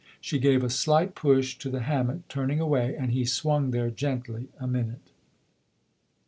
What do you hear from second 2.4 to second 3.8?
away, ajnd he swung